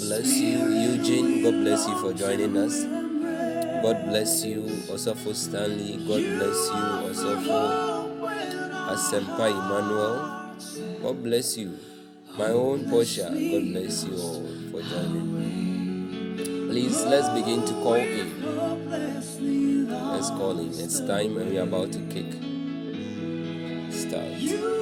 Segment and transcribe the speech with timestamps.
[0.00, 1.42] bless you, Eugene.
[1.42, 2.84] God bless you for joining us.
[3.82, 5.96] God bless you, also for Stanley.
[6.06, 7.96] God bless you, also for
[8.92, 11.00] Asempa Emmanuel.
[11.02, 11.78] God bless you.
[12.38, 16.68] My own Portia, God bless you all for joining.
[16.68, 18.42] Please, let's begin to call in.
[19.88, 20.68] Let's call in.
[20.68, 22.32] It's time and we're about to kick
[23.90, 24.75] start.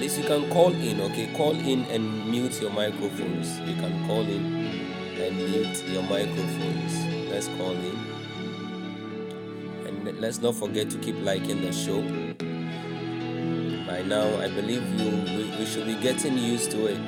[0.00, 1.26] Please, you can call in, okay?
[1.36, 3.58] Call in and mute your microphones.
[3.68, 4.46] You can call in
[5.20, 7.04] and mute your microphones.
[7.30, 7.98] Let's call in.
[9.86, 12.00] And let's not forget to keep liking the show.
[13.86, 16.98] By now, I believe you we, we should be getting used to it.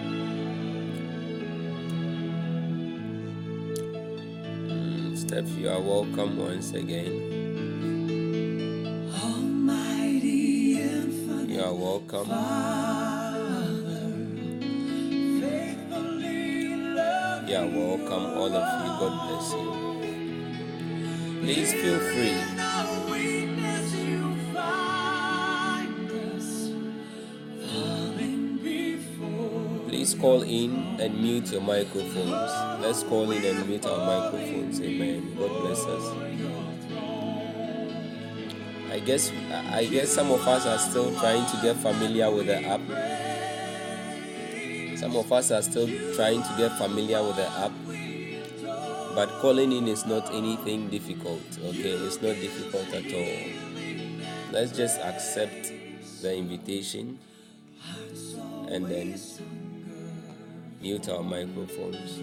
[4.69, 7.42] Mm, Steph, you are welcome once again.
[12.13, 12.25] You are
[17.67, 18.25] welcome.
[18.37, 18.91] all of you.
[19.01, 19.69] God bless you.
[21.41, 22.37] Please feel free.
[29.89, 32.53] Please call in and mute your microphones.
[32.83, 34.83] Let's call in and mute our microphones.
[34.83, 35.35] Amen.
[35.39, 36.62] God bless us.
[38.93, 39.33] I guess
[39.73, 42.83] I guess some of us are still trying to get familiar with the app.
[44.99, 47.73] Some of us are still trying to get familiar with the app.
[49.15, 51.93] But calling in is not anything difficult, okay?
[52.05, 53.39] It's not difficult at all.
[54.53, 55.73] Let's just accept
[56.21, 57.19] the invitation
[58.69, 59.19] and then
[60.83, 62.21] mute our microphones.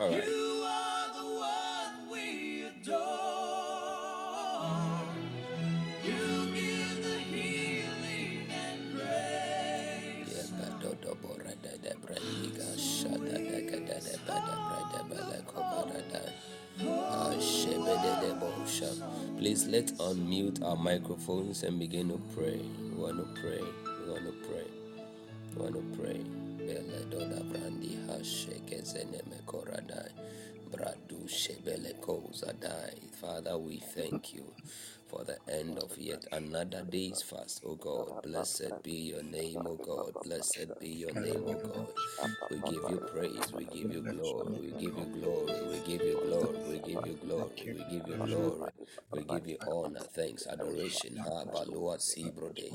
[0.00, 0.24] All right.
[0.26, 3.04] you are the one we adore
[6.02, 10.50] you give the healing and grace
[19.36, 22.60] Please let's unmute our microphones and begin to pray.
[22.80, 23.60] We want to pray.
[23.60, 24.64] We want to pray.
[25.54, 26.39] We want to pray.
[27.18, 27.98] Brandi.
[30.70, 33.10] Bradu shebele kozadai.
[33.20, 34.44] Father, we thank you
[35.10, 38.22] for the end of yet another day's fast, O God.
[38.22, 40.14] Blessed be your name, O God.
[40.22, 41.88] Blessed be your name, O God.
[42.50, 46.18] We give you praise, we give you glory, we give you glory, we give you
[46.22, 48.70] glory, we give you glory, we give you glory,
[49.12, 51.16] we give you honor, thanks, adoration.
[51.16, 52.72] Ha balua sibrode,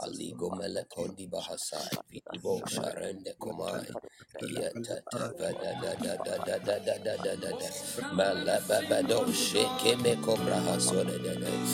[0.00, 3.96] aligo melekondi bahasai, vitibo sharende komai,
[4.40, 7.68] yetata vada da da da da da da da da da da,
[8.14, 11.73] malababado sheke me kobra hasode da da,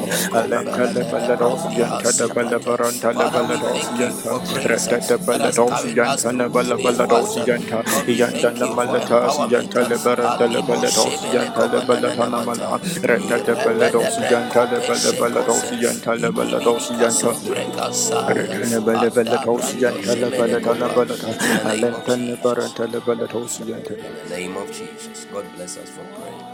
[23.97, 26.50] In the name of Jesus, God bless us for praying.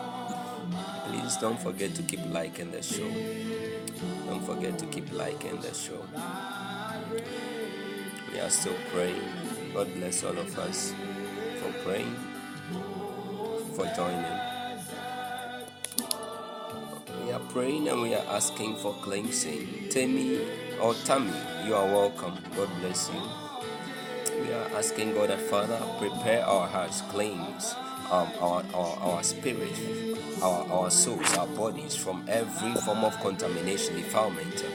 [1.07, 3.09] Please don't forget to keep liking the show.
[4.27, 6.03] Don't forget to keep liking the show.
[8.33, 9.21] We are still praying.
[9.73, 10.93] God bless all of us
[11.61, 12.15] for praying,
[13.73, 14.39] for joining.
[17.25, 19.89] We are praying and we are asking for cleansing.
[19.89, 20.41] Tammy
[20.81, 21.31] or Tammy,
[21.65, 22.37] you are welcome.
[22.55, 23.21] God bless you.
[24.41, 27.75] We are asking God that Father, prepare our hearts, cleanse
[28.11, 29.73] um, our, our, our spirit,
[30.41, 34.65] our, our souls, our bodies from every form of contamination, defilement.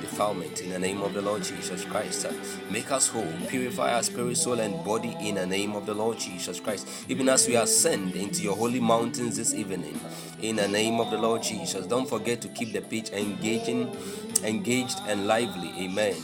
[0.00, 2.26] defilement in the name of the Lord Jesus Christ.
[2.70, 6.18] Make us whole, purify our spirit, soul, and body in the name of the Lord
[6.18, 6.88] Jesus Christ.
[7.08, 9.98] Even as we ascend into your holy mountains this evening,
[10.40, 11.86] in the name of the Lord Jesus.
[11.86, 13.90] Don't forget to keep the pitch engaging
[14.42, 15.72] engaged and lively.
[15.78, 16.14] Amen.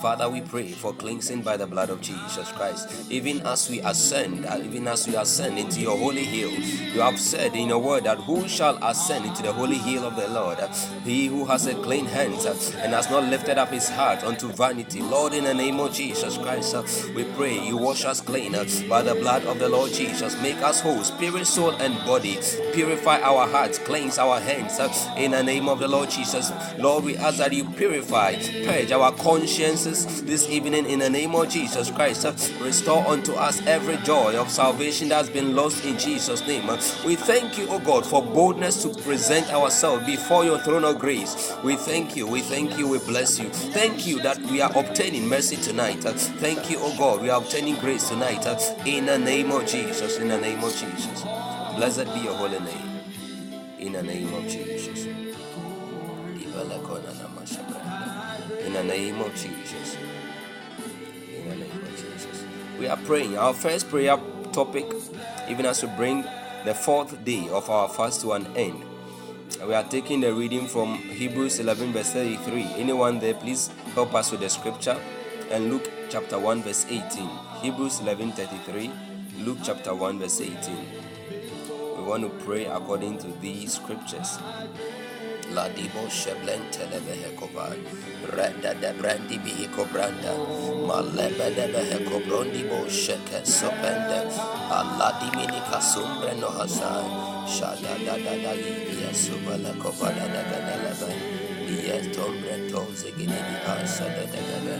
[0.00, 3.10] Father, we pray for cleansing by the blood of Jesus Christ.
[3.10, 7.18] Even as we ascend, uh, even as we ascend into your holy hill, you have
[7.18, 10.58] said in your word that who shall ascend into the holy hill of the Lord?
[11.04, 14.48] He who has a clean hands uh, and has not lifted up his heart unto
[14.48, 15.02] vanity.
[15.02, 16.82] Lord, in the name of Jesus Christ, uh,
[17.14, 18.54] we pray you wash us clean
[18.88, 20.40] by the blood of the Lord Jesus.
[20.40, 22.38] Make us whole, spirit, soul, and body.
[22.72, 24.78] Purify our hearts, cleanse our hands
[25.16, 26.33] in the name of the Lord Jesus.
[26.34, 26.78] Jesus.
[26.78, 31.48] Lord, we ask that you purify, purge our consciences this evening in the name of
[31.48, 32.24] Jesus Christ.
[32.60, 36.66] Restore unto us every joy of salvation that has been lost in Jesus' name.
[37.04, 41.52] We thank you, O God, for boldness to present ourselves before your throne of grace.
[41.62, 43.48] We thank you, we thank you, we bless you.
[43.50, 46.02] Thank you that we are obtaining mercy tonight.
[46.02, 48.44] Thank you, O God, we are obtaining grace tonight
[48.86, 50.18] in the name of Jesus.
[50.18, 51.22] In the name of Jesus.
[51.76, 52.90] Blessed be your holy name.
[53.78, 55.13] In the name of Jesus.
[58.74, 59.96] The name of Jesus.
[61.30, 62.44] In the name of Jesus.
[62.76, 63.38] We are praying.
[63.38, 64.18] Our first prayer
[64.52, 64.86] topic,
[65.48, 66.24] even as we bring
[66.64, 68.82] the fourth day of our fast to an end.
[69.64, 72.74] We are taking the reading from Hebrews 11, verse 33.
[72.74, 74.98] Anyone there, please help us with the scripture
[75.52, 77.28] and Luke chapter 1, verse 18.
[77.62, 78.90] Hebrews 11, 33.
[79.44, 80.58] Luke chapter 1, verse 18.
[81.96, 84.38] We want to pray according to these scriptures.
[85.52, 87.76] La dibo sheblen telebehe kovan.
[88.32, 90.32] Renda de brandi bihi kobranda.
[90.88, 94.24] Malebe de behe kobrondi bo sheke sopende.
[94.72, 97.04] Allah dimini kasumbre no hasai.
[97.46, 101.12] Shada da da da iya subala kopada da da da lebe.
[101.68, 104.76] Iya tombre toze gini di asa da da da da.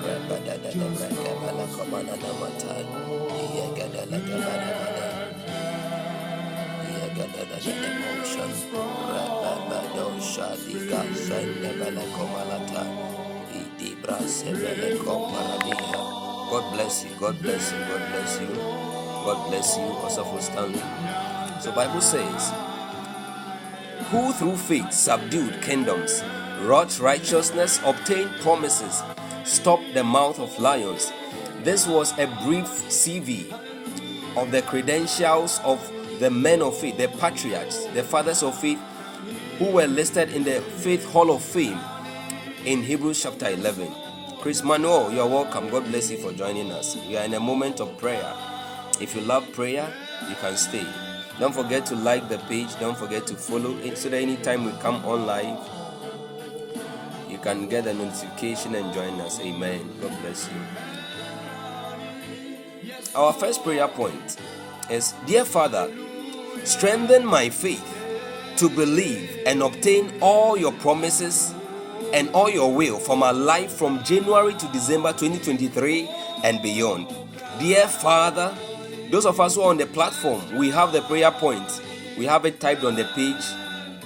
[0.00, 2.84] Reba da da da breke bala komana na matai.
[3.36, 4.89] Iya gada la gada da da.
[15.04, 16.10] Komalata
[16.50, 20.82] God bless you, God bless you, God bless you, God bless you also for standing.
[21.60, 22.52] So Bible says,
[24.10, 26.22] who through faith subdued kingdoms,
[26.62, 29.02] wrought righteousness, obtained promises,
[29.44, 31.12] stopped the mouth of lions.
[31.62, 33.52] This was a brief CV
[34.36, 35.78] of the credentials of
[36.20, 38.78] the men of faith, the patriarchs, the fathers of faith
[39.58, 41.80] who were listed in the Faith Hall of Fame
[42.66, 43.90] in Hebrews chapter 11.
[44.38, 45.70] Chris Manuel, you are welcome.
[45.70, 46.94] God bless you for joining us.
[47.08, 48.34] We are in a moment of prayer.
[49.00, 49.90] If you love prayer,
[50.28, 50.86] you can stay.
[51.38, 52.78] Don't forget to like the page.
[52.78, 55.58] Don't forget to follow it so that anytime we come on live,
[57.30, 59.40] you can get a notification and join us.
[59.40, 59.90] Amen.
[60.02, 60.60] God bless you.
[63.14, 64.36] Our first prayer point
[64.90, 65.90] is Dear Father,
[66.64, 67.84] strengthen my faith
[68.56, 71.54] to believe and obtain all your promises
[72.12, 76.08] and all your will for my life from January to December 2023
[76.44, 77.06] and beyond.
[77.58, 78.54] Dear Father,
[79.10, 81.80] those of us who are on the platform, we have the prayer points.
[82.18, 83.44] We have it typed on the page,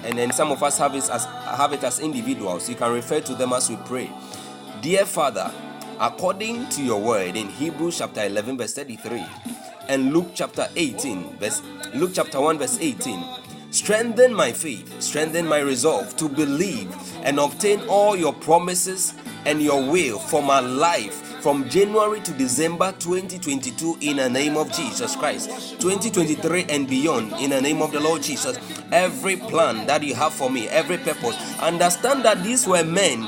[0.05, 2.69] and then some of us have it as have it as individuals.
[2.69, 4.11] You can refer to them as we pray.
[4.83, 5.51] Dear Father,
[5.99, 9.25] according to your word in Hebrews chapter 11, verse 33,
[9.89, 11.63] and Luke chapter 18, verse
[11.95, 13.25] Luke chapter 1, verse 18
[13.71, 16.95] Strengthen my faith, strengthen my resolve to believe
[17.25, 19.15] and obtain all your promises
[19.47, 24.73] and your will for my life from January to December 2022 in the name of
[24.73, 25.79] Jesus Christ.
[25.81, 28.59] 2023 and beyond in the name of the Lord Jesus.
[28.93, 33.23] Every plan that you have for me, every purpose, understand that these were men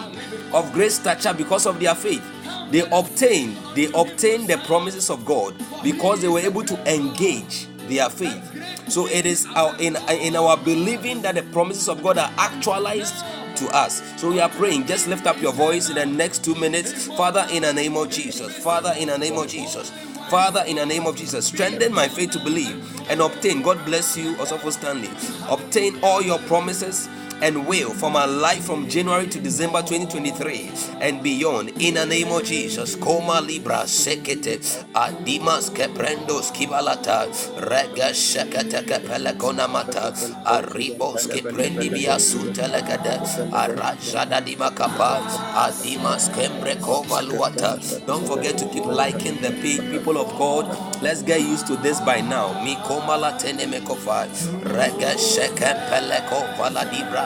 [0.54, 2.22] of great stature because of their faith.
[2.70, 8.10] They obtained, they obtained the promises of God because they were able to engage their
[8.10, 8.52] faith.
[8.90, 13.14] So it is our, in, in our believing that the promises of God are actualized
[13.56, 14.02] to us.
[14.20, 14.86] So we are praying.
[14.86, 17.06] Just lift up your voice in the next two minutes.
[17.08, 18.56] Father, in the name of Jesus.
[18.58, 19.90] Father, in the name of Jesus.
[20.28, 23.62] Father, in the name of Jesus, strengthen my faith to believe and obtain.
[23.62, 25.14] God bless you also for standing.
[25.48, 27.08] Obtain all your promises
[27.42, 30.70] and will for my life from January to December 2023
[31.00, 31.70] and beyond.
[31.80, 34.58] In the name of Jesus, Koma Libra Sekete
[34.94, 37.26] Adimas Keprendos Kibalata
[37.70, 40.12] Rega Shekete Kepelekona Mata
[40.46, 43.20] Arribos Keprendi Biasu Telegade
[43.50, 45.20] Arajada Dimakapa
[45.54, 48.06] Adimas Kembre Kovaluata.
[48.06, 50.66] Don't forget to keep liking the page, people of God.
[51.02, 52.54] Let's get used to this by now.
[52.64, 54.26] Mikoma Latene Mekofa
[54.74, 57.25] Rega Shekepeleko Valadibra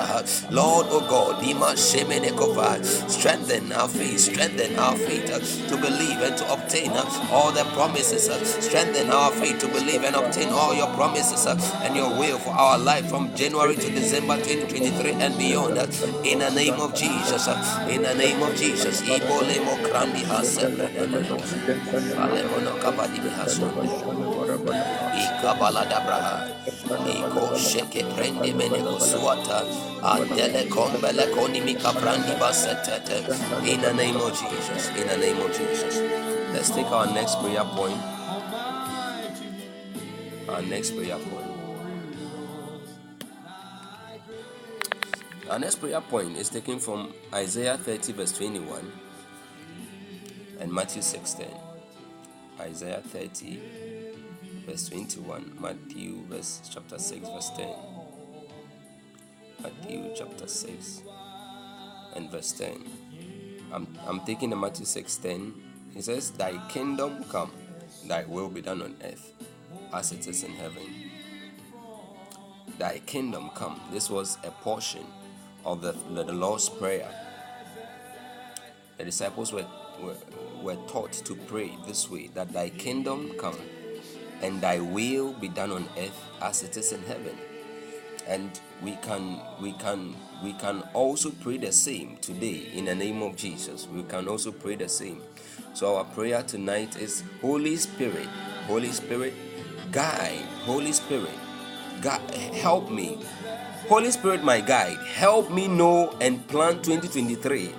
[0.51, 1.45] Lord, oh God,
[3.09, 7.65] strengthen our faith, strengthen our faith uh, to believe and to obtain uh, all the
[7.75, 8.29] promises.
[8.29, 12.51] Uh, strengthen our faith to believe and obtain all your promises and your will for
[12.51, 15.79] our life from January to December 2023 and beyond.
[16.27, 17.47] In the name of Jesus,
[17.89, 19.03] in the name of Jesus.
[19.03, 20.25] Ibolemo Krandi
[25.21, 25.85] Ikabala
[26.91, 28.03] Iko sheke
[28.53, 29.65] mene kusuata.
[30.71, 31.27] Kombele
[32.39, 33.19] basetete.
[33.67, 34.89] In the name of Jesus.
[34.97, 35.99] In the name of Jesus.
[36.53, 38.01] Let's take our next prayer point.
[40.49, 41.47] Our next prayer point.
[45.49, 48.93] Our next prayer point is taken from Isaiah 30, verse 21
[50.61, 51.47] and Matthew 16.
[52.61, 53.61] Isaiah 30,
[54.67, 57.69] verse 21, Matthew verse chapter 6, verse 10.
[59.63, 61.03] Matthew chapter 6
[62.17, 62.85] and verse 10.
[63.73, 65.55] I'm, I'm taking the Matthew 6 10.
[65.97, 67.51] It says, Thy kingdom come,
[68.07, 69.33] thy will be done on earth
[69.93, 71.11] as it is in heaven.
[72.79, 73.81] Thy kingdom come.
[73.93, 75.05] This was a portion
[75.65, 77.09] of the, the Lord's Prayer.
[78.97, 79.67] The disciples were,
[80.03, 80.17] were,
[80.63, 83.59] were taught to pray this way that thy kingdom come
[84.43, 87.37] and thy will be done on earth as it is in heaven.
[88.27, 93.23] And we can we can we can also pray the same today in the name
[93.23, 93.89] of jesus.
[93.89, 95.23] We can also pray the same.
[95.75, 98.29] So our prayer tonight is holy spirit
[98.67, 99.35] holy spirit
[99.91, 101.35] guide holy spirit
[102.01, 103.19] God, help me.
[103.89, 107.71] Holy spirit my guide help me know and plan 2023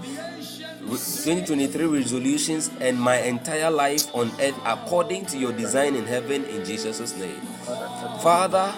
[0.91, 6.65] 2023 resolutions and my entire life on earth according to your design in heaven in
[6.65, 7.39] Jesus' name.
[8.19, 8.75] Father,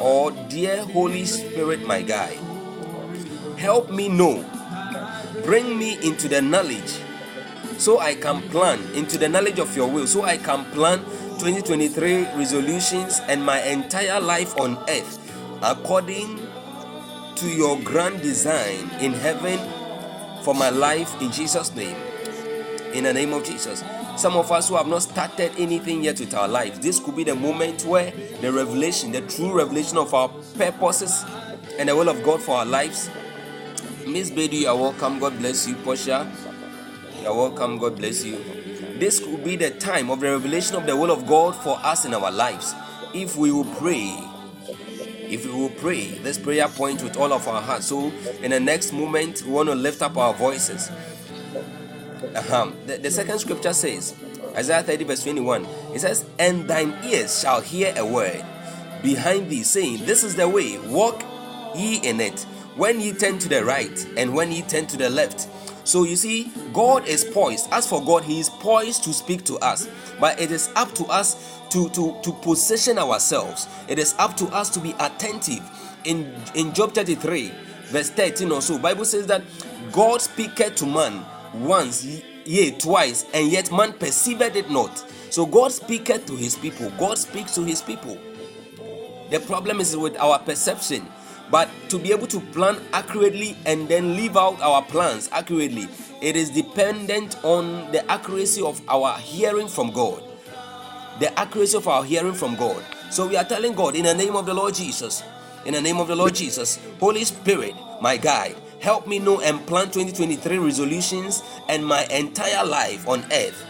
[0.00, 2.34] or dear Holy Spirit, my guide,
[3.56, 4.42] help me know,
[5.44, 6.98] bring me into the knowledge
[7.78, 10.98] so I can plan, into the knowledge of your will, so I can plan
[11.38, 15.16] 2023 resolutions and my entire life on earth
[15.62, 16.40] according
[17.36, 19.79] to your grand design in heaven
[20.42, 21.96] for my life in Jesus' name.
[22.92, 23.84] In the name of Jesus.
[24.16, 27.24] Some of us who have not started anything yet with our lives, this could be
[27.24, 31.24] the moment where the revelation, the true revelation of our purposes
[31.78, 33.08] and the will of God for our lives.
[34.06, 35.18] Miss Bedu, you are welcome.
[35.18, 35.76] God bless you.
[35.76, 36.30] Portia,
[37.20, 37.78] you are welcome.
[37.78, 38.42] God bless you.
[38.98, 42.04] This could be the time of the revelation of the will of God for us
[42.04, 42.74] in our lives.
[43.14, 44.18] If we will pray
[45.30, 47.86] if we will pray this prayer point with all of our hearts.
[47.86, 48.12] So,
[48.42, 50.90] in the next moment, we want to lift up our voices.
[52.34, 52.70] Uh-huh.
[52.86, 54.14] The, the second scripture says,
[54.56, 55.64] Isaiah 30, verse 21,
[55.94, 58.44] it says, And thine ears shall hear a word
[59.02, 61.22] behind thee, saying, This is the way, walk
[61.74, 62.40] ye in it,
[62.76, 65.48] when ye turn to the right, and when ye turn to the left.
[65.90, 67.68] So you see, God is poised.
[67.72, 69.88] As for God, He is poised to speak to us.
[70.20, 73.66] But it is up to us to, to, to position ourselves.
[73.88, 75.68] It is up to us to be attentive.
[76.04, 77.50] In, in Job 33,
[77.86, 79.42] verse 13 or so, Bible says that
[79.90, 82.04] God speaketh to man once,
[82.44, 84.96] yea, twice, and yet man perceived it not.
[85.30, 86.90] So God speaketh to his people.
[87.00, 88.16] God speaks to his people.
[89.30, 91.08] The problem is with our perception.
[91.50, 95.88] But to be able to plan accurately and then live out our plans accurately,
[96.20, 100.22] it is dependent on the accuracy of our hearing from God
[101.20, 102.82] the accuracy of our hearing from God.
[103.10, 105.22] So we are telling God, in the name of the Lord Jesus,
[105.66, 109.64] in the name of the Lord Jesus, Holy Spirit, my guide, help me know and
[109.66, 113.66] plan 2023 resolutions and my entire life on earth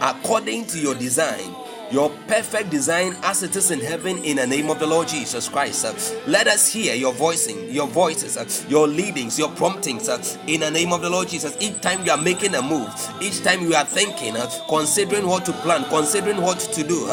[0.00, 1.52] according to your design
[1.90, 5.48] your perfect design as it is in heaven in the name of the Lord Jesus
[5.48, 5.86] Christ.
[6.26, 10.08] Let us hear your voicing, your voices, your leadings, your promptings
[10.46, 11.56] in the name of the Lord Jesus.
[11.60, 12.88] Each time you are making a move,
[13.20, 14.34] each time you are thinking,
[14.68, 17.06] considering what to plan, considering what to do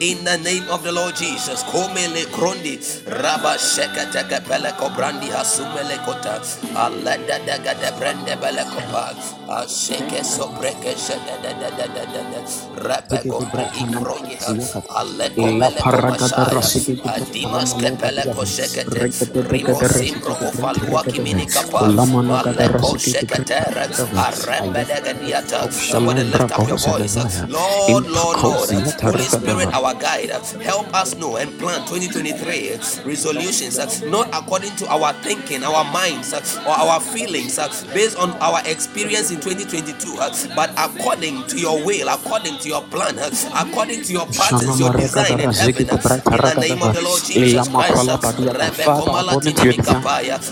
[0.00, 1.62] in the name of the Lord Jesus.
[1.64, 6.40] Komele krondi raba sheka teka pele kobrandi hasumele kota
[6.74, 9.14] alada daga de brende bele kopa
[9.48, 10.94] asheke sobreke
[11.42, 17.00] de de de de de rape kopa ikro La paragata rasiki
[17.32, 19.10] Dimas kepele kosekete
[19.50, 21.88] Rimo simbro ofalua kimini kapa.
[21.92, 27.16] Maleko seketera Arembede gadiata Somebody lift up your voice.
[27.48, 28.36] Lord, Lord, Lord.
[28.38, 30.30] Holy Spirit our guide.
[30.62, 36.32] Help us know and plan 2023 resolutions uh, Not according to our thinking, our minds
[36.32, 40.16] uh, Or our feelings uh, Based on our experience in 2022
[40.54, 43.18] But according to your will According to your plan
[43.54, 45.88] According to your patterns, your design in heaven.
[45.88, 48.08] In the name of the Lord Jesus Christ.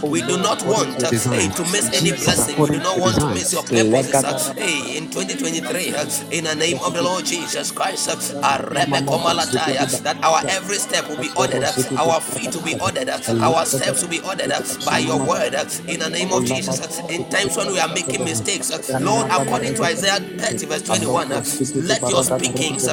[0.02, 2.58] We do not want hey, to miss any blessing.
[2.58, 4.52] We do not want to miss your purposes.
[4.56, 11.08] Hey, in 2023, in the name of the Lord Jesus Christ, that our every step
[11.08, 11.64] will be ordered,
[11.98, 14.52] our feet will be ordered, our steps will be ordered
[14.86, 15.54] by your word.
[15.88, 18.70] In the name of Jesus, in times when we are making mistakes,
[19.00, 21.28] Lord, according to Isaiah 30, verse 21,
[21.86, 22.86] let your speakings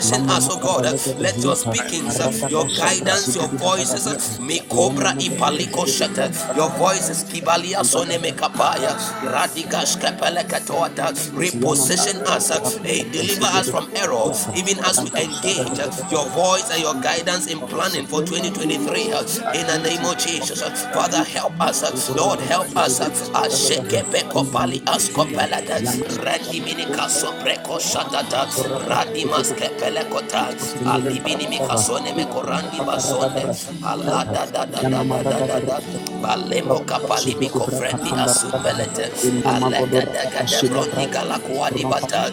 [0.00, 0.84] position us, oh God.
[1.20, 6.70] Let your speakings, uh, your guidance, your voices, uh, me cobra ipaliko shata, uh, your
[6.70, 8.96] voices, kibalia sone me kapaya,
[9.30, 15.78] radigas kapele katoata, reposition us, hey, deliver us from error, even as we engage
[16.10, 19.04] your voice and your guidance in planning for 2023.
[19.04, 20.62] In the name of Jesus,
[20.94, 23.00] Father, help us, Lord, help us.
[23.00, 25.78] Asheke peko pali askopelada,
[26.24, 28.46] rendi minika sopreko shatata,
[28.88, 30.48] radi maske pelekota,
[30.92, 33.42] alibini mikasone mekorandi basonde,
[33.84, 35.80] alada da da da da da da da,
[36.22, 39.10] balemo kapali miko frendi asupelete,
[39.44, 42.30] alada da da da brondi galakuadi bata,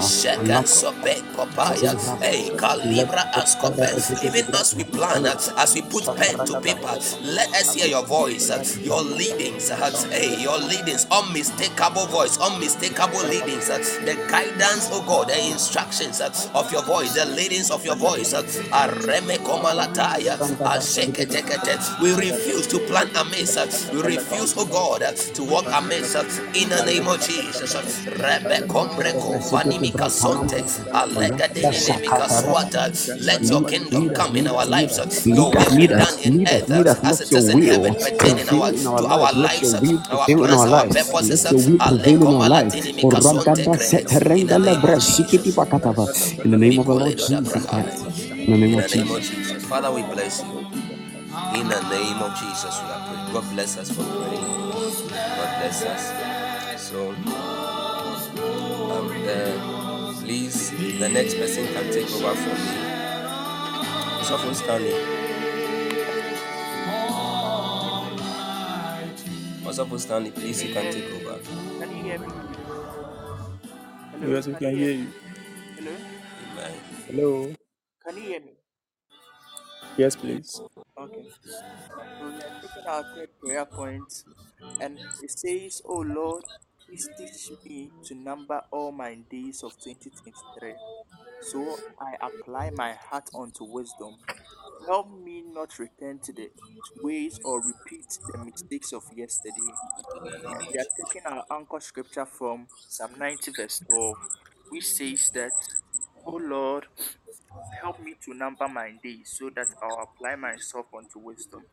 [0.00, 3.88] sheka sope kopaya, hey kalibra askope,
[4.24, 8.50] even as we plan, as we put pen to paper, let us hear your voice,
[8.84, 9.70] your leadings,
[10.10, 16.20] hey, your leadings, unmistakable voice, unmistakable leadings, the guidance, oh God, the instructions
[16.54, 18.32] of your voice, the leadings of your voice.
[18.82, 20.34] Areme komalataya,
[20.74, 21.74] asheketekete.
[22.02, 23.56] We refuse to plan amiss.
[23.92, 25.02] We refuse, oh God,
[25.36, 26.14] to walk amiss
[26.60, 27.74] in the name of Jesus.
[28.22, 30.60] Rebe kombreko vanimika sonte,
[30.92, 32.84] alega denemika swata.
[33.24, 34.98] Let your kingdom come in our lives.
[35.26, 36.70] Your will done in earth
[37.04, 39.74] as it is in heaven, pertaining our, to our lives,
[40.10, 41.46] our plans, our purposes.
[41.86, 42.74] prevail in our life.
[43.02, 46.06] Oragada seterengala brasikiti pakatava.
[46.44, 48.30] In the name of the Lord Jesus Christ.
[48.30, 49.36] In the name of the name of Jesus.
[49.36, 49.64] Jesus.
[49.66, 50.58] Father, we bless you.
[51.54, 53.32] In the name of Jesus, we are praying.
[53.32, 54.44] God bless us for praying.
[54.44, 56.02] God bless us.
[56.82, 57.16] So, um,
[59.28, 63.00] uh, please, the next person can take over from me.
[64.24, 64.94] So, for Stanley.
[69.66, 71.38] Also, for Stanley, please, you can take over.
[71.78, 72.28] Can you hear me?
[74.12, 74.34] Hello?
[74.34, 75.08] Yes, we can hear you.
[75.76, 76.09] Hello?
[77.10, 77.52] Hello.
[78.04, 78.58] Can you hear me?
[79.96, 80.62] Yes, please.
[80.96, 81.26] Okay.
[82.16, 86.44] So we are taking our third prayer points point, and it says, Oh Lord,
[86.86, 90.76] please teach me to number all my days of 2023.
[91.40, 94.18] So I apply my heart unto wisdom.
[94.86, 96.50] Help me not return to the
[97.00, 99.78] ways or repeat the mistakes of yesterday.
[100.50, 104.18] And we are taking our anchor scripture from Psalm 90, verse 12,
[104.70, 105.52] which says that,
[106.26, 106.86] Oh Lord,
[107.80, 111.64] help me to number my days so that I'll apply myself unto wisdom.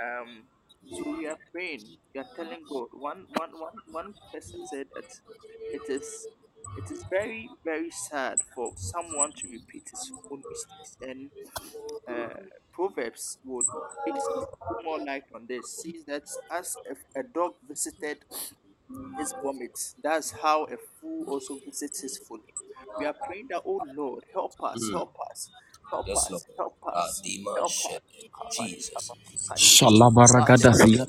[0.00, 0.44] Um,
[0.90, 2.88] so we are praying, we are telling God.
[2.92, 5.10] One, one, one, one person said that
[5.72, 6.28] it is,
[6.76, 10.96] it is very, very sad for someone to repeat his own mistakes.
[11.02, 11.30] And
[12.08, 12.34] uh,
[12.72, 13.66] Proverbs would
[14.04, 15.70] basically put more light on this.
[15.82, 18.18] Sees that as if a dog visited
[19.18, 22.54] his vomit, that's how a fool also visits his folly.
[22.96, 24.90] We are praying that, oh Lord, help us, Mm.
[24.90, 25.50] help us,
[25.90, 26.42] help Yes, Lord.
[26.42, 27.88] us, help Ah, us, Dima help us.
[27.88, 28.02] Shed.
[28.50, 29.12] Jesus.
[29.56, 31.06] Shalabaragada siya.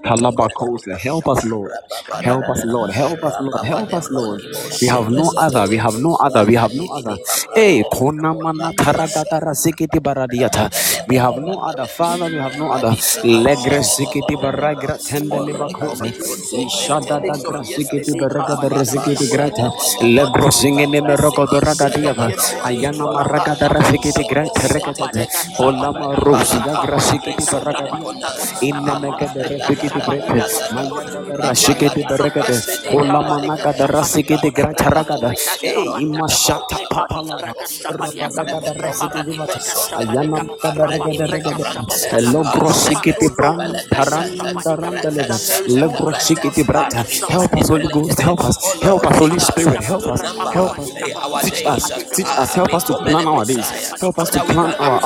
[1.02, 1.74] Help us, Lord.
[2.22, 2.92] Help us, Lord.
[2.92, 3.64] Help us, Lord.
[3.64, 4.42] Help us, Lord.
[4.82, 5.68] We have no other.
[5.70, 6.46] We have no other.
[6.46, 7.18] We have no other.
[7.56, 10.70] Hey, kona mana taragata rasikiti baradiata.
[11.08, 11.88] We have no other.
[11.88, 12.94] Father, we have no other.
[13.24, 16.08] Legre sikiti baragra tendele bakosa.
[16.56, 19.32] Ishada da Mistakes of grasikiti yesterday, baragada resikiti Kabadabadaba.
[19.32, 19.72] grata.
[19.76, 21.22] help us, help Legro us, singene help us.
[21.22, 22.28] merokodo Mistakes of ragadiava.
[22.28, 23.70] yesterday, Ayana maragada Kabaya.
[23.70, 25.28] rasikiti grata rekete.
[25.32, 26.08] Shabalagaba.
[26.16, 28.32] rosi ya grasikiti Alekobranda baragadiata.
[28.32, 28.62] Kotabalagaba.
[28.62, 30.40] Innemeke de resikiti grata.
[30.40, 30.62] Yakatabaliaba.
[30.74, 32.64] Mayada To de number the rasikiti days of barakade.
[32.64, 35.36] yesterday, Olamanaka de rasikiti grata ragada.
[35.62, 36.06] Hey, Rekashakabaliakaba.
[36.06, 37.54] imashata papalava.
[37.62, 37.92] Rekashakabaliakaba.
[37.92, 39.62] Rabagada rasikiti vata.
[39.96, 40.46] Ayana Rekashakabaliakaba.
[40.46, 41.66] makada regede regede.
[41.66, 42.34] Rekashakabaliakaba.
[42.34, 44.64] Logro Father, sikiti oh Lord, bran taran Rekashakabaliakaba.
[44.64, 45.28] tarandeleve.
[45.28, 47.06] that there is a Logro moment of brata.
[47.30, 48.20] Help us, Holy Ghost.
[48.22, 48.58] Help us.
[48.82, 49.84] Help us, Holy Spirit.
[49.84, 50.22] Help to us.
[50.54, 50.94] Help us.
[51.42, 51.92] Teach us.
[52.14, 52.54] Teach us.
[52.56, 53.72] Help us to plan our days.
[54.00, 55.02] Help us to plan our.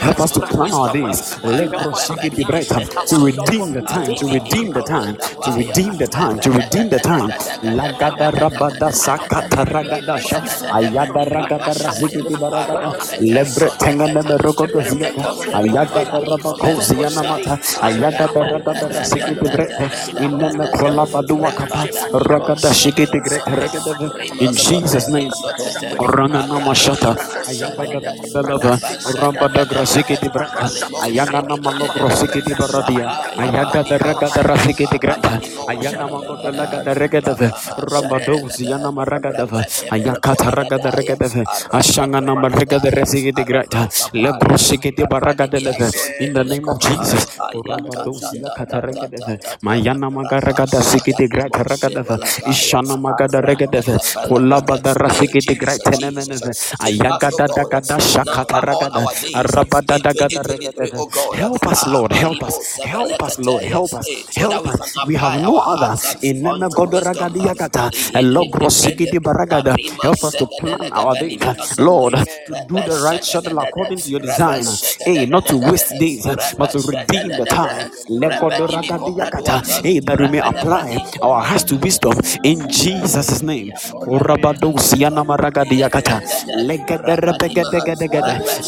[0.00, 1.20] Help us to plan our days.
[1.44, 1.70] Let
[2.36, 6.50] the bread to redeem the time, to redeem the time, to redeem the time, to
[6.50, 7.30] redeem the time.
[7.62, 10.40] Lagada rabada sakata ragada sha
[10.72, 11.72] ayada ragada
[13.20, 14.06] lebre tenga
[14.38, 15.10] roko to hiya
[15.52, 18.88] ayada rabada ayada rabada
[19.40, 19.72] bread
[20.18, 21.06] inna me kola
[21.52, 21.88] kapa
[22.28, 22.72] ragada
[23.24, 23.72] bread
[24.40, 25.32] in Jesus name.
[26.00, 27.16] Rana namashata
[27.48, 27.84] ayada
[28.34, 30.70] rabada Rambada Grasiki di Brata,
[31.02, 36.50] Ayana Namano Grosiki di Baradia, Ayaga the Raga the Rasiki di Grata, Ayana Mako the
[36.52, 43.44] Laga the Regadava, Rambado, Ziana Maragadava, Ayakata Raga the Regadava, Ashanga Namaraga the Resiki di
[43.44, 50.10] Grata, Legrosiki di Baraga de Leve, in the name of Jesus, Rambado Ziakata Regadava, Mayana
[50.10, 55.92] Magaraga the Siki di Grata Ragadava, Ishana Magada Regadava, Kulaba the Rasiki di Grata
[58.90, 61.04] Nemeneve, Ayagada Dagada Shakataragada, Arabadadagadaragadada.
[61.32, 62.12] Help us, Lord.
[62.12, 62.58] Help us.
[62.82, 63.64] Help us, Lord.
[63.64, 64.10] Help us.
[64.36, 64.80] Help us.
[65.04, 65.96] We have no other.
[66.22, 69.76] In Nanagodoragadiakata, eh, Logrosigidi Baragada.
[70.02, 71.38] Help us to plan our day,
[71.78, 72.14] Lord,
[72.46, 74.78] to do the right shuttle according to your design.
[75.04, 77.90] Hey, eh, not to waste days, eh, but to redeem the time.
[78.08, 79.62] Legodoragadiakata.
[79.82, 83.72] Hey, that we may apply our hearts to wisdom in Jesus' name.
[85.26, 86.22] Maragadiakata.
[86.54, 88.42] Legederebegedegedegede.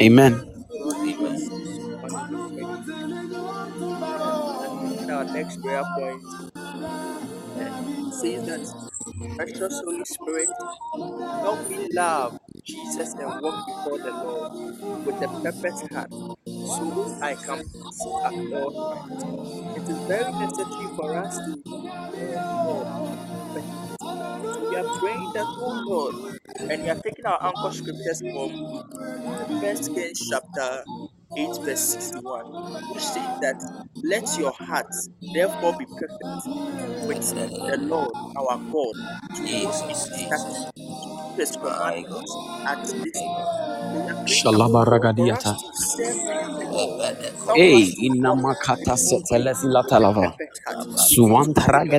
[0.00, 0.42] Amen.
[4.64, 5.10] Amen.
[5.10, 6.24] Our next prayer point.
[7.56, 7.76] And
[8.10, 8.62] says that
[9.36, 10.50] precious Holy Spirit,
[11.40, 14.52] help me love Jesus and walk before the Lord
[15.04, 16.12] with a purpose heart
[16.64, 19.24] so I can please all times.
[19.74, 21.64] It is very necessary for us to
[22.14, 22.88] eh, love
[24.70, 26.14] we are praying that, oh God,
[26.70, 28.50] and we are taking our anchor scriptures from
[29.60, 30.84] First Kings chapter
[31.36, 32.44] 8 verse 61,
[32.92, 33.56] which says that,
[34.04, 36.48] Let your hearts therefore be perfect
[37.06, 37.20] with
[37.66, 38.96] the Lord our God
[39.36, 40.66] to his instructions.
[41.38, 42.38] His commandments
[42.68, 43.22] at this
[44.26, 45.56] Shalabaragadiata.
[47.48, 50.34] Oh hey, inna makata setelezi latalava.
[50.96, 51.98] Suwantaraga.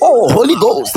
[0.00, 0.96] Oh, Holy Ghost.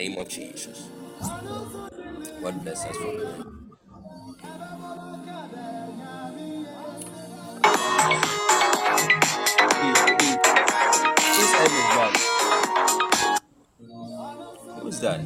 [0.00, 0.88] name of Jesus.
[1.20, 3.12] God bless us for.
[11.52, 12.12] Time is that?
[14.80, 15.20] Who's that?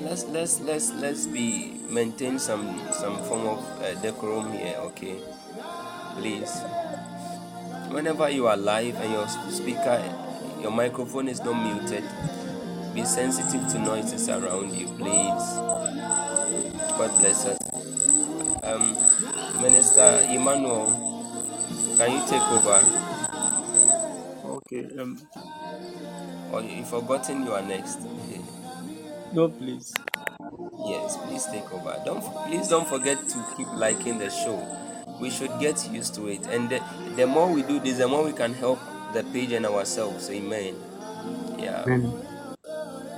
[0.00, 5.20] Let's let's let's let's be maintain some some form of uh, decorum here, okay?
[6.16, 6.87] Please.
[7.90, 10.02] Whenever you are live and your speaker,
[10.60, 12.04] your microphone is not muted,
[12.94, 15.46] be sensitive to noises around you, please.
[16.98, 17.58] God bless us.
[18.62, 18.94] Um,
[19.62, 20.90] Minister Emmanuel,
[21.96, 22.84] can you take over?
[24.44, 24.88] Okay.
[24.98, 25.18] Um.
[26.52, 28.00] Or you forgotten you are next?
[29.32, 29.92] No, please.
[30.86, 31.96] Yes, please take over.
[32.04, 34.58] Don't please don't forget to keep liking the show.
[35.20, 36.80] We should get used to it, and the,
[37.16, 38.78] the more we do this, the more we can help
[39.12, 40.30] the page and ourselves.
[40.30, 40.76] Amen.
[41.58, 42.12] Yeah, Amen.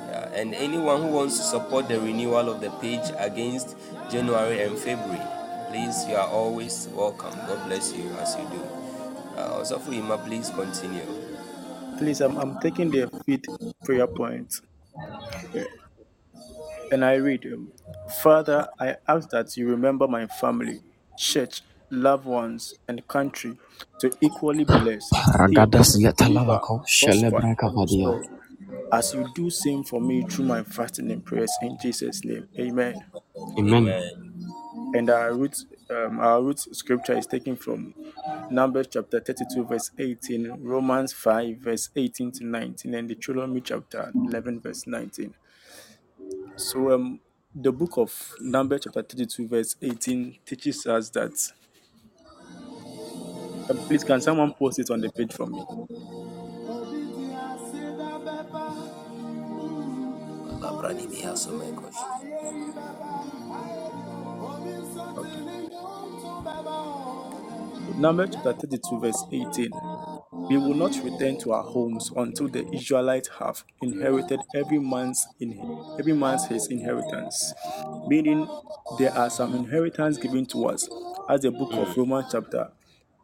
[0.08, 0.30] yeah.
[0.34, 3.76] and anyone who wants to support the renewal of the page against
[4.10, 5.20] January and February,
[5.70, 7.32] please, you are always welcome.
[7.46, 8.62] God bless you as you do.
[9.36, 11.06] Uh, also, for Ima, please continue.
[11.98, 13.46] Please, I'm, I'm taking the fifth
[13.84, 14.60] prayer point.
[16.90, 17.72] And I read, um,
[18.22, 20.82] Father, I ask that you remember my family,
[21.16, 23.58] church, loved ones, and country
[24.00, 25.10] to equally bless,
[25.46, 27.80] heal, Ragadasia deliver, talabako prosper, shelebra and kavadia.
[27.80, 28.24] restore.
[28.92, 32.48] As you do same for me through my fasting and prayers in Jesus' name.
[32.58, 33.04] Amen.
[33.58, 33.88] Amen.
[33.88, 34.42] Amen.
[34.94, 35.56] And our root,
[35.90, 37.94] um, our root scripture is taken from
[38.50, 44.60] Numbers chapter 32, verse 18, Romans 5, verse 18 to 19, and Deuteronomy chapter 11,
[44.60, 45.34] verse 19.
[46.56, 47.20] So, um,
[47.54, 51.32] the book of Numbers chapter 32, verse 18 teaches us that.
[53.70, 55.62] Um, please, can someone post it on the page for me?
[65.16, 65.68] Okay.
[67.96, 69.70] Numbers chapter 32, verse 18.
[70.48, 75.52] We will not return to our homes until the Israelites have inherited every man's in
[75.96, 77.54] every man's his inheritance.
[78.08, 78.48] Meaning
[78.98, 80.88] there are some inheritance given to us,
[81.28, 82.72] as the book of Romans chapter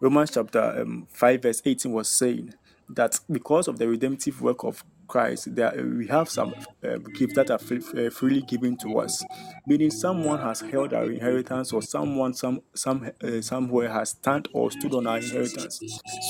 [0.01, 2.55] Romans chapter um, 5 verse 18 was saying
[2.89, 6.55] that because of the redemptive work of Christ, there we have some
[6.85, 9.25] uh, gifts that are free, uh, freely given to us.
[9.67, 14.71] Meaning, someone has held our inheritance, or someone some some uh, somewhere has stand or
[14.71, 15.81] stood on our inheritance.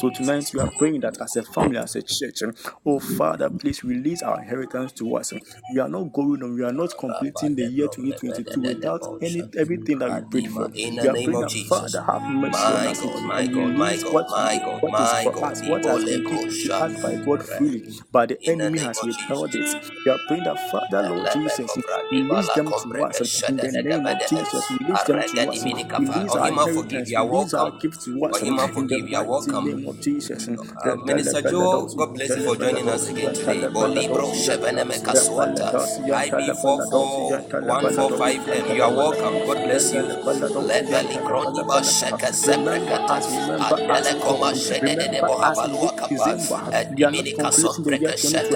[0.01, 2.55] So tonight we are praying that as a family, as a church, um,
[2.85, 5.33] oh Father, please release our inheritance to us.
[5.73, 9.99] We are not going on, we are not completing the year 2022 without any everything
[9.99, 10.71] that we prayed for.
[10.75, 11.69] In We the are name praying of that Jesus.
[11.69, 15.01] Father have mercy on us my and God, my release God, what my God, what
[15.01, 15.43] is my for God.
[15.53, 19.03] us, what has been given to us by God freely, but the the enemy has
[19.03, 19.75] withheld it.
[20.05, 21.71] We are praying that Father, Lord Jesus,
[22.11, 24.65] release them to us in the name of Jesus.
[24.81, 25.65] Release them to us.
[25.97, 27.17] Release our inheritance.
[27.17, 29.09] Release our gifts to us in the forgive.
[29.09, 30.49] You are mighty name of Jesus.
[30.49, 33.63] Uh, Minister Joe, God bless you for joining us again today.
[33.69, 35.73] Bolibro Sheveneme Kaswata,
[36.11, 38.77] IP44145M.
[38.77, 39.47] You are welcome.
[39.47, 40.03] God bless you.
[40.03, 44.57] Lebeli Kroniba Sheka Remember Zebrekete, us, remember us, Adele oh Koma God.
[44.57, 45.73] Shedede Remember us in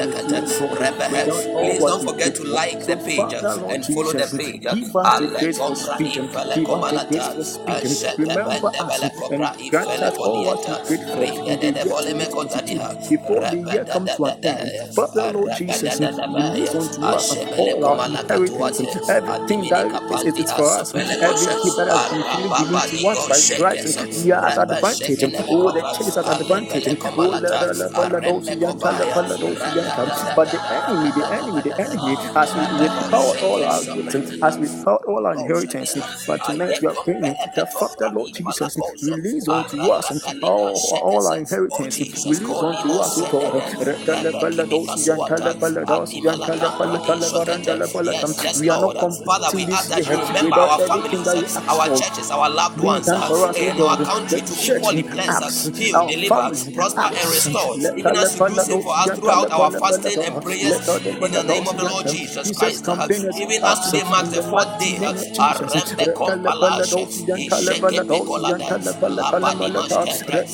[0.07, 1.07] this Bohabalua Kapa, December.
[1.11, 1.55] We are not Ediminika completing the year Sombreka 2022, Shetekete, God, without Rebehe.
[1.55, 3.49] all Please don't forget to like the page and
[3.87, 4.67] follow the page.
[4.69, 6.13] give us the Ale grace for Compra speed.
[6.13, 7.85] Infele Give us the grace Comanata, for speed.
[7.89, 11.07] Shete Remember Bende us Bele and Cobra grant Infele us all what we Colieta, prayed
[11.11, 14.37] for in the Rigede de year Voleme 2022 Cotadia, before the year comes to an
[14.45, 14.73] end.
[14.73, 19.67] Rebede, Father, Lord Jesus, Rebede release unto us Ashebele all our Comalaka inheritance, Tuate, everything
[19.67, 22.25] Adimini that is, is, Capandi is for us, Asapele every Koshe, gift that has been
[22.25, 23.97] freely given Arababa to us Ligo by Christ.
[23.97, 25.25] Shekes, We are at Rebe advantage.
[25.25, 26.87] Shekene Oh, the Mekova, church is at advantage.
[26.87, 29.15] Alebele Oh, la- Comalata, la- la- ba- la- do- Arembe si- yan- ta- la- Covaya,
[29.15, 29.37] ba- la-
[29.97, 30.37] do- si- yan- ta.
[30.37, 35.27] But the enemy, the enemy, the enemy has withheld all our gifts, has withheld all
[35.27, 35.97] our inheritance.
[36.27, 40.13] But tonight we are praying that Father, Lord Jesus, release unto us
[40.43, 42.01] all, all our inheritance.
[42.25, 43.55] Release unto us, O God.
[43.81, 45.55] Rebekimika Swata,
[45.89, 47.13] Adimalaka Bradi
[48.01, 49.15] Yes, yes, We are not Lord.
[49.25, 51.69] Father, we completing this that year you remember without our everything families, that we ask
[51.69, 55.43] our churches, our loved ones done for us, in our country to church equally bless
[55.43, 57.31] us, acts, heal, our deliver, family prosper, and acts.
[57.31, 57.77] restore.
[57.77, 60.81] Let Even as you do same for us throughout our fasting and prayers
[61.23, 62.85] in the name of the Lord Jesus Christ.
[63.35, 65.75] Even as today marks the fourth day, mighty name of Jesus.
[66.27, 68.67] Arembe Isheke Pekolada,
[69.33, 70.47] Asete,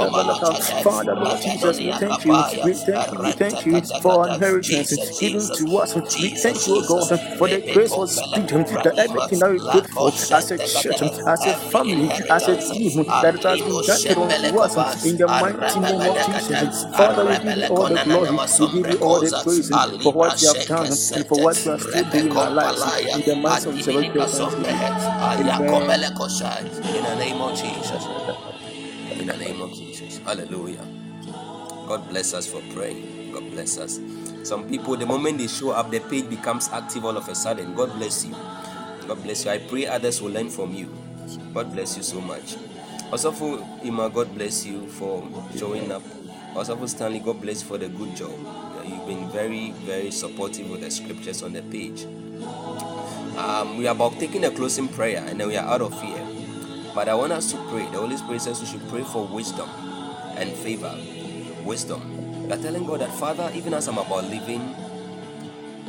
[0.00, 2.44] Alada Father Lord Jesus, we thank you.
[2.62, 3.18] We thank you.
[3.20, 5.94] We thank you for our inheritance given to us.
[6.18, 8.50] We thank you, O God, for the grace for speed,
[8.82, 12.48] that everything that we prayed Lako for as a church, Shentekete, as a family, as
[12.48, 16.68] a team, that it has been granted unto us in the mighty name of Jesus.
[16.96, 18.40] Father, we give you all the glory.
[18.58, 19.70] We give you all the praise
[20.02, 22.86] for what you have done and for what you are still doing in our lives.
[22.86, 24.26] In the mighty name of Jesus, we pray Adiminika with thanksgiving.
[24.28, 24.90] Sombrehe,
[25.22, 26.00] Amen.
[26.96, 28.06] In the name of Jesus.
[29.20, 30.18] In the name of Jesus.
[30.18, 30.86] Hallelujah.
[31.88, 33.32] God bless us for praying.
[33.32, 34.00] God bless us.
[34.44, 37.74] Some people, the moment they show up, the page becomes active all of a sudden.
[37.74, 38.34] God bless you.
[39.06, 39.50] God bless you.
[39.50, 40.88] I pray others will learn from you.
[41.54, 42.56] God bless you so much.
[43.12, 45.26] Also for Ima, God bless you for
[45.56, 46.02] showing up.
[46.54, 48.32] Also for Stanley, God bless you for the good job.
[48.84, 52.04] You've been very, very supportive with the scriptures on the page.
[53.36, 56.26] Um, we are about taking a closing prayer and then we are out of here.
[56.94, 57.84] But I want us to pray.
[57.90, 59.68] The Holy Spirit says we should pray for wisdom
[60.36, 60.94] and favor.
[61.64, 62.46] Wisdom.
[62.46, 64.74] We are telling God that, Father, even as I'm about leaving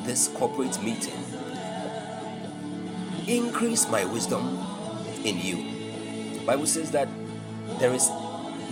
[0.01, 1.23] this corporate meeting,
[3.37, 4.59] increase my wisdom
[5.23, 6.39] in you.
[6.39, 7.07] The Bible says that
[7.79, 8.09] there is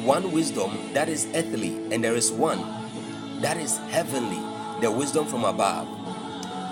[0.04, 2.60] one wisdom that is earthly, and there is one
[3.42, 4.40] that is heavenly,
[4.82, 5.88] the wisdom from above.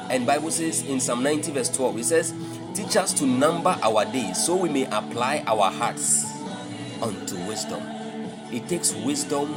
[0.09, 2.33] And Bible says in Psalm 90 verse 12, it says,
[2.73, 6.25] Teach us to number our days so we may apply our hearts
[7.01, 7.81] unto wisdom.
[8.51, 9.53] It takes wisdom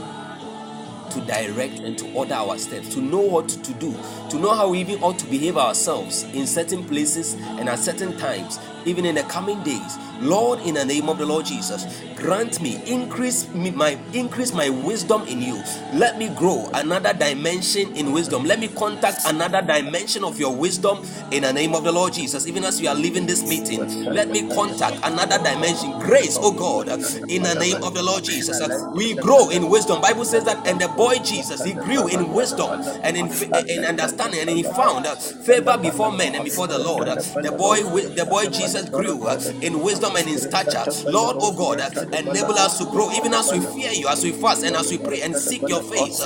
[1.10, 3.92] to direct and to order our steps, to know what to do,
[4.30, 8.16] to know how we even ought to behave ourselves in certain places and at certain
[8.18, 9.98] times, even in the coming days.
[10.20, 14.68] Lord, in the name of the Lord Jesus, grant me increase me my increase my
[14.68, 15.62] wisdom in you.
[15.94, 18.44] Let me grow another dimension in wisdom.
[18.44, 22.46] Let me contact another dimension of your wisdom in the name of the Lord Jesus.
[22.46, 25.98] Even as we are leaving this meeting, let me contact another dimension.
[26.00, 26.88] Grace, oh God,
[27.28, 28.60] in the name of the Lord Jesus.
[28.94, 30.00] We grow in wisdom.
[30.02, 32.70] Bible says that, and the boy Jesus, he grew in wisdom
[33.02, 33.28] and in,
[33.68, 37.06] in understanding, and he found favor before men and before the Lord.
[37.08, 40.84] The boy, the boy Jesus grew uh, in wisdom and in stature.
[41.10, 44.32] Lord, oh God, uh, enable us to grow even as we fear you, as we
[44.32, 46.20] fast and as we pray and seek your face.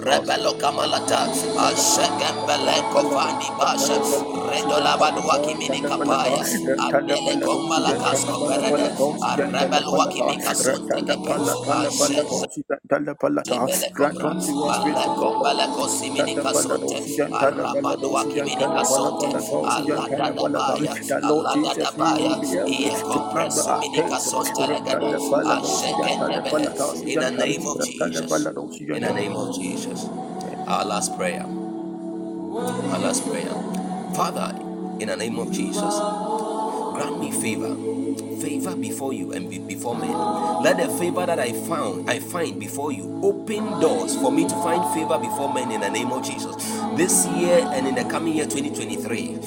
[0.00, 3.98] Rebelo kamalata, ashekembele kovani basha,
[4.50, 6.44] redola badua kimini kapaya,
[6.78, 8.90] abele komala kasko perede,
[9.52, 11.34] rebel wakimi kasunte kepe,
[13.94, 14.52] Grant unto
[15.18, 16.98] kombele kosimini kasunte,
[17.32, 19.59] arabadua kimini kasunte, alada dabaya,
[21.08, 24.00] that Lord alada Jesus, we dabaya, will be able iye to climb kompresu our mini
[24.00, 24.10] case.
[24.10, 26.70] kasunte legede, ashekendebele.
[27.06, 28.54] In the name of Jesus.
[28.92, 30.06] In the name of Jesus.
[30.68, 31.46] Our last prayer.
[32.74, 33.54] Our last prayer.
[34.14, 34.54] Father,
[35.00, 35.94] in the name of Jesus,
[36.94, 37.76] grant me favor.
[38.40, 40.12] Favor before you and be before men.
[40.62, 44.54] Let the favor that I found, I find before you, open doors for me to
[44.56, 46.56] find favor before men in the name of Jesus.
[46.96, 49.38] This year and in the coming year 2023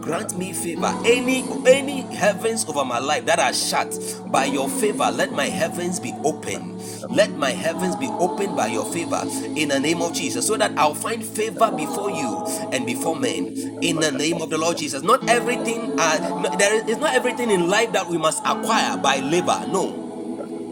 [0.00, 3.94] grant me favor any any heavens over my life that are shut
[4.28, 8.84] by your favor let my heavens be open let my heavens be opened by your
[8.92, 9.22] favor
[9.56, 13.48] in the name of jesus so that i'll find favor before you and before men
[13.82, 17.68] in the name of the lord jesus not everything uh, there is not everything in
[17.68, 20.06] life that we must acquire by labor no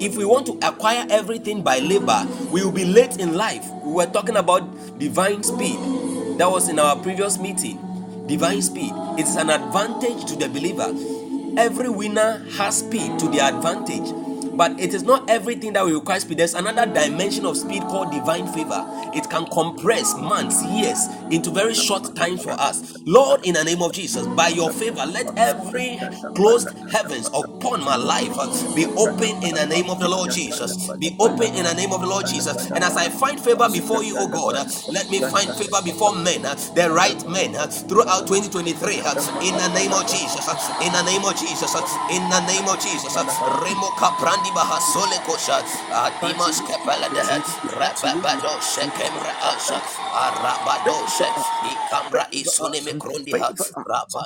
[0.00, 3.66] if we want to acquire everything by labor, we will be late in life.
[3.84, 5.78] We were talking about divine speed.
[6.38, 7.78] That was in our previous meeting.
[8.28, 8.92] Divine speed.
[9.18, 10.94] It is an advantage to the believer.
[11.58, 14.08] Every winner has speed to their advantage.
[14.58, 16.38] But it is not everything that we require speed.
[16.38, 18.84] There's another dimension of speed called divine favor.
[19.14, 20.98] It can compress months, years
[21.30, 22.98] into very short time for us.
[23.06, 26.00] Lord, in the name of Jesus, by your favor, let every
[26.34, 28.34] closed heavens upon my life
[28.74, 30.90] be open in the name of the Lord Jesus.
[30.98, 32.68] Be open in the name of the Lord Jesus.
[32.70, 34.56] And as I find favor before you, oh God,
[34.88, 36.42] let me find favor before men,
[36.74, 37.54] the right men,
[37.86, 39.00] throughout 2023.
[39.06, 39.14] uh,
[39.46, 40.46] In the name of Jesus.
[40.82, 41.70] In the name of Jesus.
[42.10, 43.14] In the name of Jesus.
[43.62, 45.58] Remo kaprandi baha sole kosha.
[45.92, 47.22] Adimas kepala de
[47.78, 49.78] Rababado shekemra asha.
[50.12, 51.34] Arabado shek.
[51.70, 53.52] Ikambra isune me krondi ha.
[53.86, 54.24] Rabba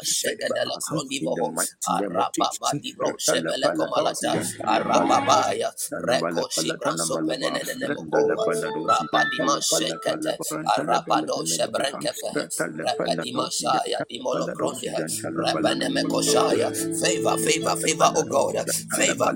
[1.24, 1.52] boho.
[1.88, 4.36] Arababa di bro shebele komalata.
[4.66, 5.70] Arababaya.
[6.06, 8.44] Reko shibra sopenenene moko.
[8.86, 10.38] Rabadima shekete.
[10.66, 12.32] Arabado shebrenkepe.
[12.84, 14.00] Rabadima shaya.
[14.10, 15.02] Dimolo krondi ha.
[15.36, 16.70] Rabaneme koshaya.
[17.00, 18.56] Favor, favor, favor, oh God.
[18.90, 19.32] Favor,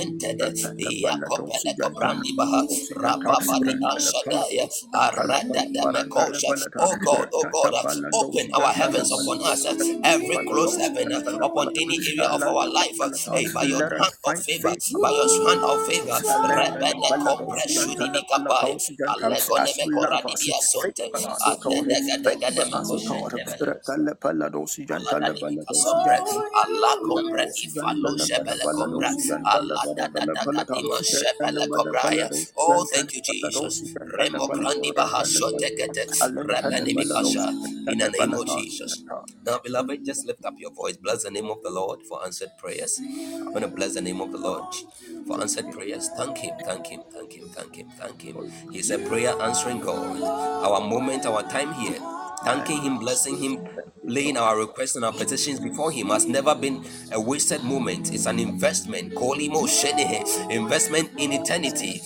[0.00, 2.62] Yakopele kobrandi baha.
[2.96, 4.68] Rababadi ashadaya.
[4.94, 6.52] Arada demekosha.
[6.78, 7.84] Oh God, oh God, uh,
[8.14, 9.66] open our heavens upon us.
[9.66, 9.74] Uh,
[10.04, 12.96] every closed heaven uh, upon any area of our life.
[13.32, 16.18] Hey, eh, by your hand of favor, by your hand of favor.
[16.48, 18.76] Rebene kompreshudi bikapai.
[19.06, 21.10] Alegone As we love us, mekoradi biasonte.
[21.12, 23.32] favor us, O God, Atendega dega favor us, O God.
[23.34, 23.58] demakoshendebele.
[23.60, 29.10] Rakala paladosi jantala Aladadimika paladosi sombre, jantala Allah compre ifalo pala shebele combra,
[29.44, 30.76] Allah pala da da pala da palata.
[30.76, 32.30] kadima Rakala shebele pala cobraya.
[32.34, 33.82] paladosi Oh, thank you, Jesus.
[34.18, 37.92] Remo grandi bahasho tekete, Alentana repeni paladosi mikasha.
[37.92, 38.46] In the name of.
[38.46, 39.04] Jesus.
[39.46, 40.96] Now, beloved, just lift up your voice.
[40.96, 43.00] Bless the name of the Lord for answered prayers.
[43.00, 44.64] I'm going to bless the name of the Lord
[45.26, 46.08] for answered prayers.
[46.16, 48.50] Thank Him, thank Him, thank Him, thank Him, thank Him.
[48.72, 50.22] He's a prayer answering God.
[50.22, 51.98] Our moment, our time here,
[52.44, 53.66] thanking Him, blessing Him,
[54.04, 58.12] laying our requests and our petitions before Him has never been a wasted moment.
[58.12, 59.14] It's an investment.
[59.14, 62.00] Kolimo shenehe, Investment in eternity.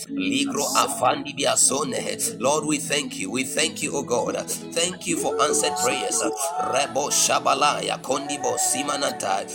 [2.39, 3.31] Lord, we thank you.
[3.31, 4.35] We thank you, O God.
[4.49, 6.21] Thank you for answered prayers.
[6.61, 9.45] Rebo shabalaya kondibo simanata.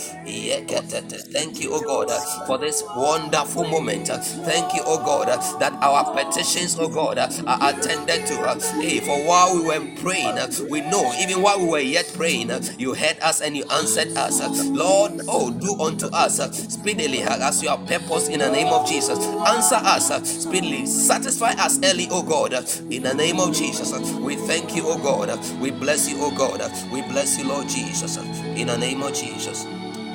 [1.33, 2.09] Thank you, O God,
[2.47, 4.07] for this wonderful moment.
[4.07, 5.27] Thank you, O God,
[5.59, 7.29] that our petitions, O God, are
[7.69, 8.33] attended to.
[8.81, 10.37] Hey, for while we were praying,
[10.73, 14.17] we know even while we were yet praying uh, You heard us and you answered
[14.17, 14.41] us.
[14.41, 18.49] uh, Lord, oh, do unto us uh, speedily uh, as you have purpose in the
[18.51, 19.19] name of Jesus.
[19.19, 20.87] Answer us uh, speedily.
[20.87, 23.93] Satisfy us early, oh God, uh, in the name of Jesus.
[24.13, 25.29] We thank you, oh God.
[25.61, 26.59] We bless you, oh God.
[26.91, 29.65] We bless you, Lord Jesus, in the name of Jesus.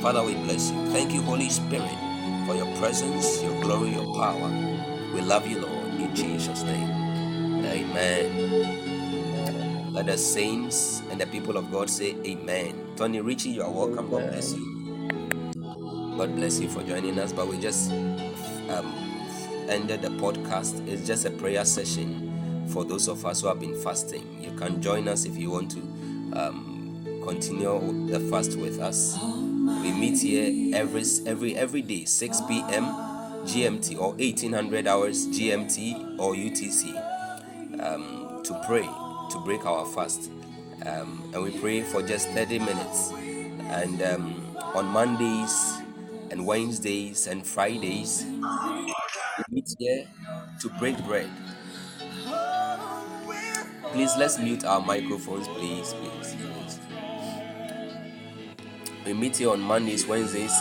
[0.02, 0.86] Father, we bless you.
[0.90, 1.88] Thank you, Holy Spirit,
[2.46, 4.48] for your presence, your glory, your power.
[5.14, 7.08] We love you, Lord, in Jesus' name.
[7.64, 8.77] Amen.
[9.98, 12.94] Let the saints and the people of God say amen.
[12.94, 14.08] Tony Ritchie, you are welcome.
[14.08, 15.08] God bless you.
[16.16, 17.32] God bless you for joining us.
[17.32, 18.94] But we just um,
[19.68, 20.86] ended the podcast.
[20.86, 24.40] It's just a prayer session for those of us who have been fasting.
[24.40, 25.80] You can join us if you want to
[26.32, 29.18] um, continue the fast with us.
[29.20, 32.84] We meet here every every every day, 6 p.m.
[33.48, 38.88] GMT or 1800 hours GMT or UTC um, to pray
[39.30, 40.30] to break our fast.
[40.86, 43.12] Um, and we pray for just 30 minutes.
[43.12, 45.78] And um, on Mondays
[46.30, 50.06] and Wednesdays and Fridays, we meet here
[50.60, 51.30] to break bread.
[53.92, 56.78] Please let's mute our microphones, please, please, please.
[59.06, 60.52] We meet here on Mondays, Wednesdays,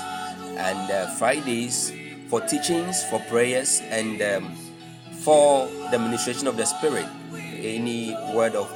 [0.58, 1.92] and uh, Fridays
[2.30, 4.56] for teachings, for prayers, and um,
[5.24, 7.06] for the ministration of the Spirit.
[7.58, 8.72] Any word of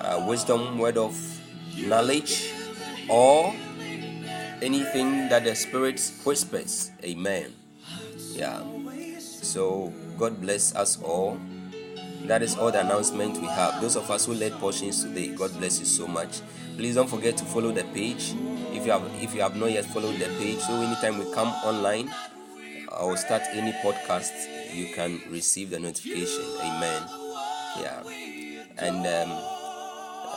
[0.00, 1.14] uh, wisdom, word of
[1.76, 2.52] knowledge,
[3.08, 3.54] or
[4.62, 6.90] anything that the Spirit whispers.
[7.04, 7.54] Amen.
[8.32, 8.62] Yeah.
[9.20, 11.38] So God bless us all.
[12.24, 13.80] That is all the announcement we have.
[13.80, 16.40] Those of us who led portions today, God bless you so much.
[16.76, 18.34] Please don't forget to follow the page.
[18.72, 21.48] If you have if you have not yet followed the page, so anytime we come
[21.64, 22.12] online
[23.00, 24.32] or start any podcast,
[24.74, 26.44] you can receive the notification.
[26.60, 27.25] Amen.
[27.80, 28.02] Yeah.
[28.78, 29.38] And um,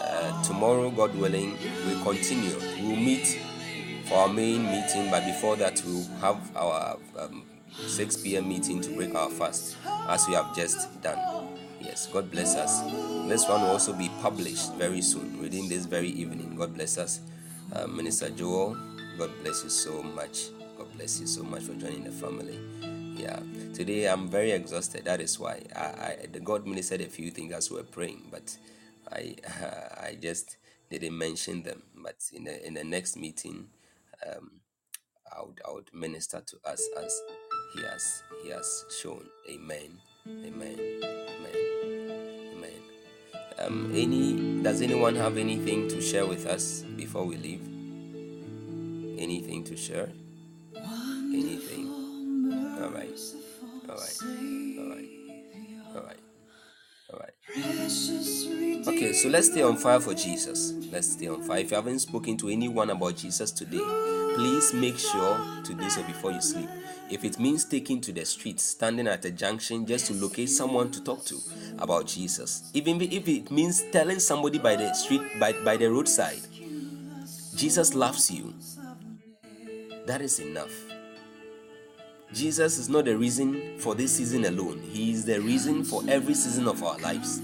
[0.02, 2.58] uh, tomorrow, God willing, we'll continue.
[2.82, 3.40] We'll meet
[4.06, 7.44] for our main meeting, but before that, we'll have our um,
[7.88, 8.48] 6 p.m.
[8.50, 9.78] meeting to break our fast,
[10.08, 11.20] as we have just done.
[11.82, 12.82] Yes, God bless us.
[13.28, 16.56] This one will also be published very soon, within this very evening.
[16.56, 17.22] God bless us.
[17.74, 18.76] Uh, Minister Joel,
[19.18, 20.50] God bless you so much.
[20.78, 22.58] God bless you so much for joining the family.
[23.20, 23.40] Yeah,
[23.74, 25.04] today I'm very exhausted.
[25.04, 28.30] That is why I, I the God ministered a few things as we were praying,
[28.32, 28.58] but
[29.12, 29.36] I
[30.08, 30.56] I just
[30.90, 31.84] didn't mention them.
[32.02, 33.68] But in the in the next meeting,
[34.26, 34.52] um,
[35.36, 37.22] I would I would minister to us as
[37.76, 39.26] He has He has shown.
[39.50, 40.00] Amen.
[40.26, 40.80] Amen.
[41.04, 42.54] Amen.
[42.56, 42.82] Amen.
[43.60, 47.68] Um, any does anyone have anything to share with us before we leave?
[49.20, 50.10] Anything to share?
[51.34, 51.99] Anything?
[52.82, 53.20] All right.
[53.90, 54.18] All right.
[54.80, 55.10] All right.
[55.96, 56.20] All right.
[57.12, 57.34] All right.
[58.88, 60.74] Okay, so let's stay on fire for Jesus.
[60.92, 61.60] Let's stay on fire.
[61.60, 63.82] If you haven't spoken to anyone about Jesus today,
[64.36, 66.70] please make sure to do so before you sleep.
[67.10, 70.92] If it means taking to the streets, standing at a junction just to locate someone
[70.92, 71.42] to talk to
[71.80, 76.42] about Jesus, even if it means telling somebody by the street, by, by the roadside,
[77.56, 78.54] Jesus loves you,
[80.06, 80.89] that is enough.
[82.34, 84.80] Jesus is not the reason for this season alone.
[84.80, 87.42] He is the reason for every season of our lives.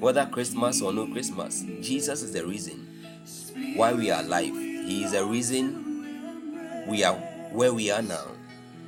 [0.00, 2.86] Whether Christmas or no Christmas, Jesus is the reason
[3.76, 4.54] why we are alive.
[4.54, 7.14] He is the reason we are
[7.52, 8.26] where we are now.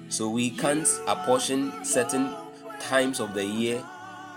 [0.08, 2.34] So we can't apportion certain
[2.80, 3.84] times of the year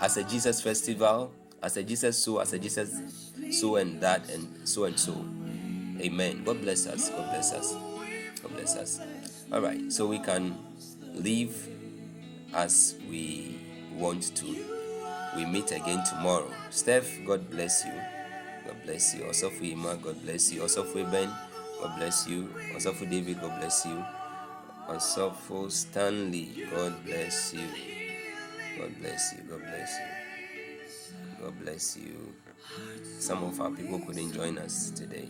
[0.00, 1.32] as a Jesus festival,
[1.62, 5.12] as a Jesus so, as a Jesus so and that and so and so.
[6.00, 6.44] Amen.
[6.44, 7.10] God bless us.
[7.10, 7.72] God bless us.
[8.42, 9.00] God bless us.
[9.54, 9.92] All right.
[9.92, 10.58] So we can
[11.14, 11.54] live
[12.52, 13.56] as we
[13.94, 14.46] want to.
[15.36, 16.50] We meet again tomorrow.
[16.70, 17.92] Steph, God bless you.
[18.66, 19.24] God bless you.
[19.24, 20.62] Also for Ima, God bless you.
[20.62, 21.30] Also for Ben,
[21.80, 22.52] God bless you.
[22.74, 24.04] Also for David, God bless you.
[24.88, 27.68] Also for Stanley, God bless you.
[28.76, 29.42] God bless you.
[29.48, 31.44] God bless you.
[31.44, 32.34] God bless you.
[33.20, 35.28] Some of our people couldn't join us today.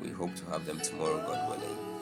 [0.00, 1.95] We hope to have them tomorrow, God willing.